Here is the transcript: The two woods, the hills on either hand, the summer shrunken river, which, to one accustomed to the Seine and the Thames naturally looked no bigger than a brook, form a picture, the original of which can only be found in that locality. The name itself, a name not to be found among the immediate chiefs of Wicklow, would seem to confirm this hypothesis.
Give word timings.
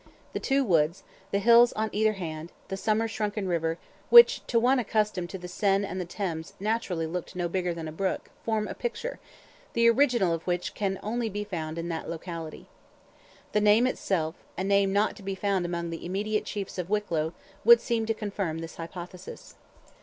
The 0.33 0.39
two 0.39 0.63
woods, 0.63 1.03
the 1.29 1.37
hills 1.37 1.73
on 1.73 1.89
either 1.91 2.13
hand, 2.13 2.51
the 2.69 2.75
summer 2.75 3.07
shrunken 3.07 3.47
river, 3.47 3.77
which, 4.09 4.41
to 4.47 4.59
one 4.59 4.79
accustomed 4.79 5.29
to 5.29 5.37
the 5.37 5.47
Seine 5.47 5.85
and 5.85 6.01
the 6.01 6.05
Thames 6.07 6.53
naturally 6.59 7.05
looked 7.05 7.35
no 7.35 7.47
bigger 7.47 7.71
than 7.71 7.87
a 7.87 7.91
brook, 7.91 8.31
form 8.43 8.67
a 8.67 8.73
picture, 8.73 9.19
the 9.73 9.87
original 9.87 10.33
of 10.33 10.41
which 10.47 10.73
can 10.73 10.99
only 11.03 11.29
be 11.29 11.43
found 11.43 11.77
in 11.77 11.87
that 11.89 12.09
locality. 12.09 12.65
The 13.51 13.61
name 13.61 13.85
itself, 13.85 14.33
a 14.57 14.63
name 14.63 14.91
not 14.91 15.15
to 15.17 15.21
be 15.21 15.35
found 15.35 15.67
among 15.67 15.91
the 15.91 16.03
immediate 16.03 16.45
chiefs 16.45 16.79
of 16.79 16.89
Wicklow, 16.89 17.35
would 17.63 17.79
seem 17.79 18.07
to 18.07 18.13
confirm 18.15 18.57
this 18.57 18.77
hypothesis. 18.77 19.53